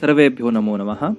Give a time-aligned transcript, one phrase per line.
[0.00, 1.14] सर्वेभ्यो नमो नमः।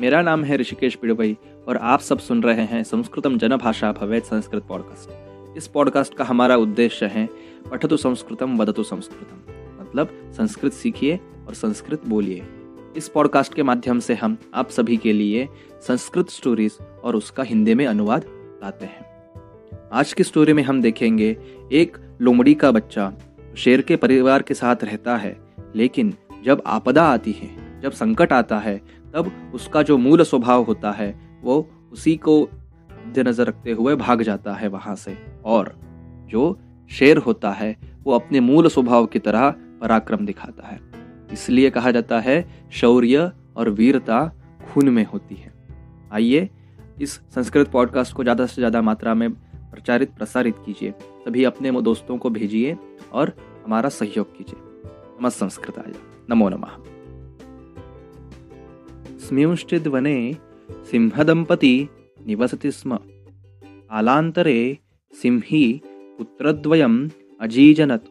[0.00, 1.36] मेरा नाम है ऋषिकेश पिड़वई
[1.68, 6.56] और आप सब सुन रहे हैं संस्कृतम जनभाषा भवेद संस्कृत पॉडकास्ट इस पॉडकास्ट का हमारा
[6.56, 7.28] उद्देश्य है,
[7.70, 12.42] पठतु संस्कृतम, वदतु संस्कृतम। मतलब संस्कृत सीखिए और संस्कृत बोलिए।
[12.96, 15.48] इस पॉडकास्ट के माध्यम से हम आप सभी के लिए
[15.82, 18.24] संस्कृत स्टोरीज और उसका हिंदी में अनुवाद
[18.62, 19.06] लाते हैं।
[19.92, 21.36] आज की स्टोरी में हम देखेंगे,
[21.72, 23.12] एक लोमड़ी का बच्चा
[23.56, 25.40] शेर के परिवार के साथ रहता है,
[25.76, 26.14] लेकिन
[26.44, 28.78] जब आपदा आती है जब संकट आता है,
[29.14, 34.54] तब उसका जो मूल स्वभाव होता है, वो उसी को मद्देनजर रखते हुए भाग जाता
[34.54, 35.74] है वहाँ से। और
[36.28, 36.58] जो
[36.90, 40.80] शेर होता है, वो अपने मूल स्वभाव की तरह पराक्रम दिखाता है।
[41.32, 44.32] इसलिए कहा जाता है, शौर्य और वीरता
[44.64, 45.52] खून में होती है।
[46.12, 46.48] आइए
[47.00, 50.90] इस संस्कृत पॉडकास्ट को ज़्यादा से ज़्यादा मात्रा में प्रचारित, प्रसारित कीजिए।
[51.24, 52.76] सभी अपने दोस्तों को भेजिए
[53.12, 53.32] और
[53.66, 54.60] हमारा सहयोग कीजिए।
[55.20, 55.92] नमस् संस्कृताय।
[56.30, 57.01] नमो नमः।
[59.28, 60.36] स्म्युंश्चिद्वने
[60.90, 61.88] सिंहदंपति
[62.26, 62.96] निवसति स्म।
[63.66, 64.78] कालान्तरे
[65.12, 65.80] सिंही
[66.18, 67.08] पुत्रद्वयम्
[67.40, 68.06] अजीजनत्।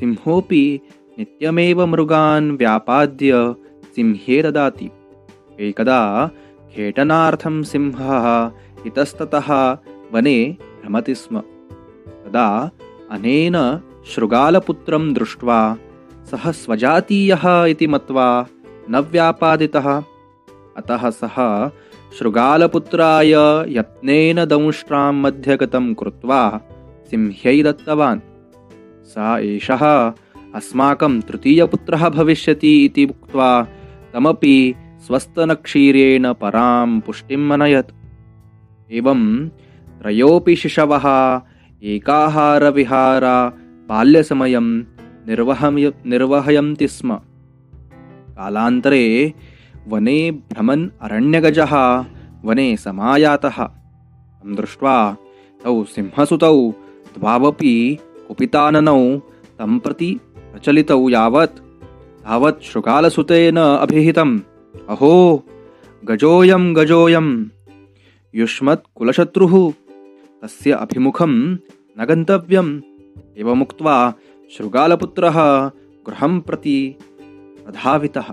[0.00, 0.80] सिंहोऽपि
[1.18, 3.54] नित्यमेव मृगान् व्यापाद्य
[3.96, 4.90] सिंहे ददाति।
[5.60, 6.30] एकदा
[6.74, 8.50] खेटनार्थं सिंहः
[8.86, 9.78] इतस्ततः
[10.12, 11.40] वने भ्रमति स्म।
[12.24, 12.70] तदा
[13.10, 15.76] अनेन शृगालपुत्रं दृष्ट्वा
[16.30, 18.46] सः स्वजातीयः इति मत्वा
[18.90, 19.86] न व्यापादितः
[20.80, 21.36] अतः सः
[22.18, 23.32] शृगालपुत्राय
[23.76, 26.40] यत्नेन दंष्ट्रां मध्यगतं कृत्वा
[27.10, 28.20] सिंह्यै दत्तवान्।
[29.12, 29.14] स
[29.50, 29.84] एषः
[30.58, 33.50] अस्माकं तृतीयपुत्रः भविष्यति इति उक्त्वा
[34.12, 34.56] तमपि
[35.06, 37.96] स्वस्तनक्षीरेण परां पुष्टिम् अनयत्
[38.98, 39.22] एवं
[40.00, 41.06] त्रयोऽपि शिशवः
[41.92, 43.36] एकाहारविहारा
[43.90, 44.68] बाल्यसमयं
[45.28, 47.18] निर्वहय निर्वहयन्ति स्म
[48.40, 49.34] कालान्तरे
[49.88, 52.04] वने भ्रमन् अरण्यगजः,
[52.44, 55.16] वने समायातः। तं दृष्ट्वा
[55.64, 56.70] तौ सिंहसुतौ
[57.18, 57.98] द्वावपि
[58.28, 59.18] कुपिताननौ
[59.58, 60.20] तं प्रति
[60.52, 64.40] प्रचलितौ यावत्, तावत् शृगालसुतेन अभिहितम्।
[64.88, 65.44] अहो,
[66.04, 67.44] गजोऽयं गजोऽयं।
[68.34, 69.72] युष्मत्कुलशत्रुः,
[70.42, 71.54] तस्य अभिमुखं
[72.00, 72.80] न गन्तव्यम्।
[73.38, 74.14] एवमुक्त्वा
[74.58, 75.70] शृगालपुत्रः
[76.06, 76.94] गृहं प्रति
[77.64, 78.28] प्रधावितः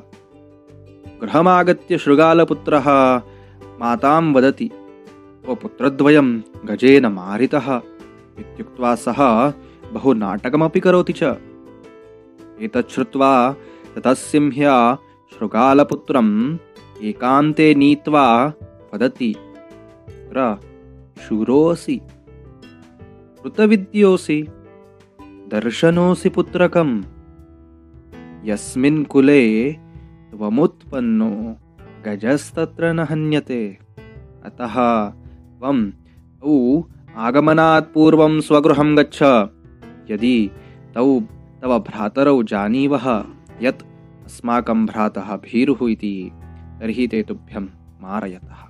[1.22, 2.88] गृहमागत्य शृगालपुत्रः
[3.82, 4.70] मातां वदति
[5.62, 6.30] पुत्रद्वयं
[6.66, 7.68] गजेन मारितः
[8.42, 9.20] इत्युक्त्वा सः
[9.94, 11.36] बहु नाटकमपि करोति च।
[12.66, 13.32] एतत् श्रुत्वा
[13.96, 14.76] ततसिंह्या
[15.34, 16.34] शृगालपुत्रम्
[17.10, 18.26] एकान्ते नीत्वा
[18.94, 19.32] वदति
[21.24, 21.98] शूरोऽसि।
[23.42, 24.40] कृतविद्योऽसि
[25.54, 26.94] दर्शनोऽसि पुत्रकम्
[28.46, 29.72] यस्मिन् कुले
[30.32, 31.56] त्वमुत्पन्नो
[32.06, 33.78] गजस्तत्र न हन्यते।
[34.46, 34.76] अतः
[35.10, 35.92] त्वं
[36.42, 36.84] तौ
[37.16, 39.22] आगमनात् पूर्वं स्वगृहं गच्छ।
[40.12, 40.52] यदि
[40.96, 41.20] तौ
[41.62, 43.24] तव भ्रातरौ जानीवः
[43.62, 43.84] यत्
[44.26, 46.32] अस्माकं भ्रातः भीरुः इति,
[46.80, 47.64] तर्हि ते तुभ्यं
[48.02, 48.64] मारयतः।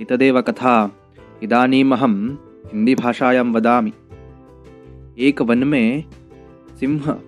[0.00, 0.92] एतदेव कथा।
[1.42, 2.34] इदानीमहं
[2.72, 3.92] हिन्दीभाषायां वदामि।
[5.18, 6.04] एक वन में
[6.80, 7.22] सिंह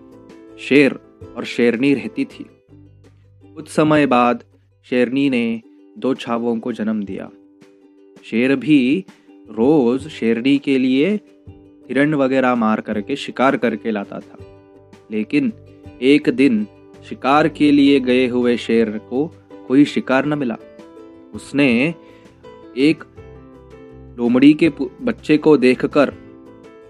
[0.58, 0.94] शेर
[1.36, 2.46] और शेरनी रहती थी।
[3.54, 4.44] कुछ समय बाद
[4.84, 5.62] शेरनी ने
[5.98, 7.30] दो छावों को जन्म दिया।
[8.24, 9.04] शेर भी
[9.50, 11.20] रोज शेरनी के लिए
[11.88, 14.38] हिरण वगैरह मार करके, शिकार करके लाता था।
[15.10, 15.52] लेकिन
[16.02, 16.66] एक दिन
[17.08, 19.34] शिकार के लिए गए हुए शेर को
[19.68, 20.56] कोई शिकार न मिला।
[21.34, 21.94] उसने
[22.76, 23.04] एक
[24.18, 24.70] लोमड़ी के
[25.02, 26.14] बच्चे को देखकर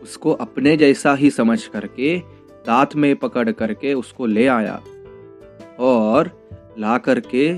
[0.03, 4.83] उसको अपने जैसा ही समझ करके दांत में पकड़ करके उसको ले आया
[5.79, 6.31] और
[6.79, 7.49] ला करके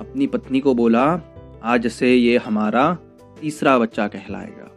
[0.00, 1.20] अपनी पत्नी को बोला,
[1.62, 2.98] आज से ये हमारा
[3.40, 4.68] तीसरा बच्चा कहलाएगा।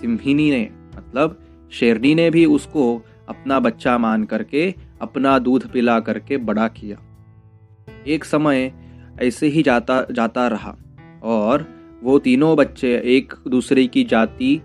[0.00, 1.38] सिम्हिनी ने मतलब
[1.72, 6.98] शेरनी ने भी उसको अपना बच्चा मान करके, अपना दूध पिला करके बड़ा किया।
[8.06, 8.72] एक समय
[9.22, 10.76] ऐसे ही जाता जाता रहा
[11.22, 11.66] और
[12.02, 14.60] वो तीनों बच्चे एक दूसरे की जाति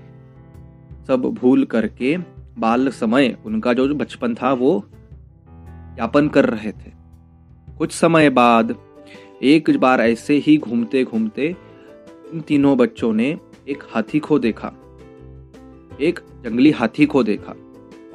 [1.07, 2.17] सब भूल करके
[2.57, 4.85] बाल समय उनका जो बचपन था वो
[5.99, 6.91] यापन कर रहे थे।
[7.77, 8.75] कुछ समय बाद
[9.43, 11.55] एक बार ऐसे ही घूमते घूमते
[12.33, 14.67] इन तीनों बच्चों ने एक हाथी को देखा।
[16.01, 17.55] एक जंगली हाथी को देखा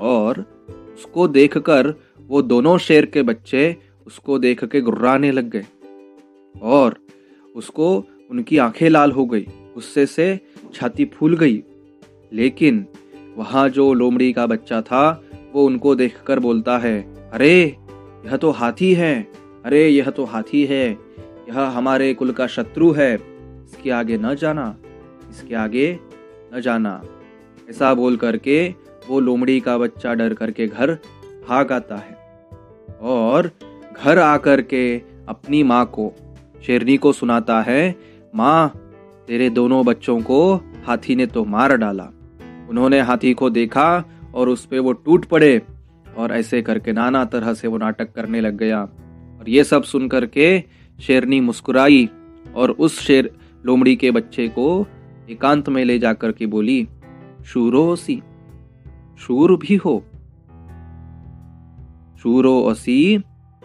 [0.01, 0.41] और
[0.95, 3.77] उसको देखकर वो दोनों शेर के बच्चे
[4.07, 5.67] उसको देख के गुर्राने लग गए
[6.63, 6.97] और
[7.57, 10.41] उसको उनकी आँखें लाल हो गई। गुस्से से
[10.75, 11.63] छाती फूल गई।
[12.33, 12.87] लेकिन
[13.41, 17.77] वहाँ जो लोमड़ी का बच्चा था, वो उनको देखकर बोलता है, अरे,
[18.27, 19.29] यह तो हाथी है,
[19.65, 20.91] अरे, यह तो हाथी है,
[21.49, 23.15] यह हमारे कुल का शत्रु है,
[23.65, 24.77] इसके आगे न जाना,
[25.31, 25.99] इसके आगे
[26.55, 27.03] न जाना।
[27.71, 28.75] ऐसा बोल करके
[29.09, 30.95] वो लोमड़ी का बच्चा डर करके घर
[31.49, 32.17] भाग आता है
[33.01, 33.51] और
[33.97, 36.13] घर आकर के अपनी माँ को,
[36.67, 37.97] शेरनी को सुनाता है,
[38.35, 38.69] माँ,
[39.27, 40.55] तेरे दोनों बच्चों को
[40.87, 42.11] हाथी ने तो मार डाला।
[42.71, 45.63] उन्होंने हाथी को देखा और उस पर वो टूट पड़े
[46.17, 48.83] और ऐसे करके नाना तरह से वो नाटक करने लग गया।
[49.41, 50.63] और ये सब सुन करके
[51.01, 52.09] शेरनी मुस्कुराई
[52.55, 53.31] और उस शेर,
[53.67, 54.87] लोमड़ी के बच्चे को
[55.31, 56.89] एकांत में ले जाकर के बोली,
[57.45, 58.23] शूरो सी
[59.19, 60.05] शूर भी हो।
[62.23, 63.23] शूरो असी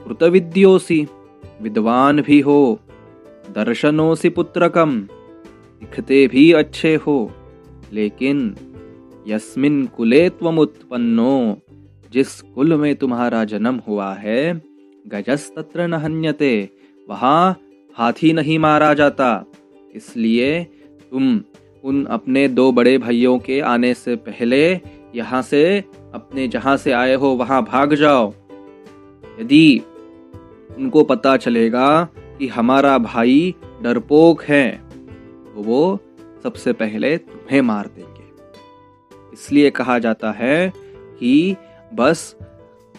[0.07, 1.07] कृतविद्योसी
[1.61, 2.79] विद्वान भी हो।
[3.55, 5.01] दर्शनोसी पुत्रकम
[5.79, 7.31] दिखते भी अच्छे हो।
[7.93, 8.55] लेकिन
[9.25, 11.33] यस्मिन कुले त्वम उत्पन्नो
[12.13, 14.41] जिस कुल में तुम्हारा जन्म हुआ है
[15.05, 16.69] गजस तत्र न हन्यते,
[17.07, 17.59] वहाँ
[17.97, 19.29] हाथी नहीं मारा जाता।
[19.95, 20.63] इसलिए
[21.11, 21.39] तुम
[21.83, 24.61] उन अपने दो बड़े भाइयों के आने से पहले
[25.15, 25.83] यहाँ से,
[26.13, 28.33] अपने जहाँ से आए हो, वहाँ भाग जाओ।
[29.39, 29.81] यदि
[30.77, 31.87] उनको पता चलेगा
[32.39, 35.99] कि हमारा भाई डरपोक है तो वो
[36.43, 38.14] सबसे पहले तुम्हें मार देंगे।
[39.35, 40.73] इसलिए कहा जाता है
[41.19, 41.55] कि
[41.93, 42.37] बस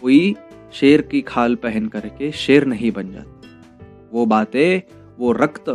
[0.03, 0.35] कोई
[0.73, 3.41] शेर की खाल पहन करके शेर नहीं बन जाता।
[4.13, 5.71] वो बातें, वो रक्त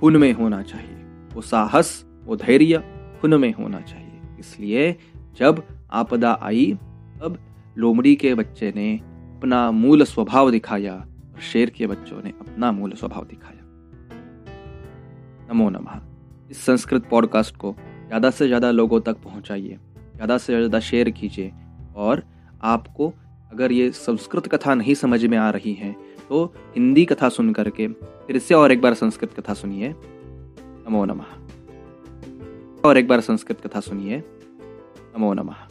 [0.00, 0.94] खून में होना चाहिए।
[1.34, 2.78] वो साहस, वो धैर्य
[3.20, 4.96] खून में होना चाहिए। इसलिए
[5.38, 6.78] जब आपदा आई,
[7.20, 7.38] तब
[7.78, 8.96] लोमड़ी के बच्चे ने
[9.36, 10.94] अपना मूल स्वभाव दिखाया
[11.34, 13.60] और शेर के बच्चों ने अपना मूल स्वभाव दिखाया।
[15.52, 16.00] नमो नमः।
[16.50, 17.76] इस संस्कृत पॉडकास्ट को
[18.14, 19.78] ज़्यादा से ज़्यादा लोगों तक पहुँचाइए,
[20.14, 21.52] ज़्यादा से ज़्यादा शेयर कीजिए।
[21.96, 22.22] और
[22.64, 23.12] आपको
[23.52, 25.92] अगर ये संस्कृत कथा नहीं समझ में आ रही है
[26.28, 26.44] तो
[26.74, 27.88] हिंदी कथा सुन करके
[28.26, 31.34] फिर से और एक बार संस्कृत कथा सुनिए। नमो नमः।
[32.84, 35.63] और एक बार संस्कृत कथा सुनिए। नमो नमः।